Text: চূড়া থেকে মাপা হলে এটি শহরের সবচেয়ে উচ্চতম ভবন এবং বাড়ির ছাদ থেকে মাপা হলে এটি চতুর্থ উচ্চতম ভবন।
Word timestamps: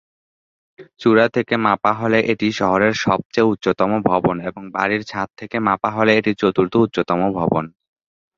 চূড়া 1.01 1.25
থেকে 1.35 1.55
মাপা 1.65 1.91
হলে 1.93 2.19
এটি 2.31 2.47
শহরের 2.59 2.93
সবচেয়ে 3.05 3.49
উচ্চতম 3.51 3.91
ভবন 4.09 4.35
এবং 4.49 4.63
বাড়ির 4.75 5.01
ছাদ 5.07 5.27
থেকে 5.39 5.57
মাপা 5.67 5.89
হলে 5.97 6.11
এটি 6.19 6.31
চতুর্থ 6.41 6.73
উচ্চতম 6.85 7.19
ভবন। 7.39 7.65